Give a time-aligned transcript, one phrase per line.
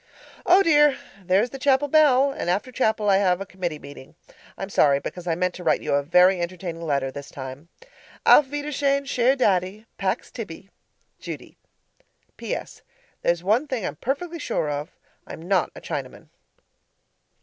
[0.47, 0.97] Oh, dear!
[1.23, 4.15] There's the chapel bell, and after chapel I have a committee meeting.
[4.57, 7.69] I'm sorry because I meant to write you a very entertaining letter this time.
[8.25, 10.71] Auf wiedersehen Cher Daddy, Pax tibi!
[11.19, 11.55] Judy
[12.35, 12.81] PS.
[13.21, 14.89] There's one thing I'm perfectly sure of
[15.27, 16.29] I'm not a Chinaman.